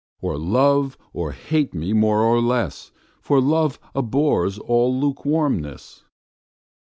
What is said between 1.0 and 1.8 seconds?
or hate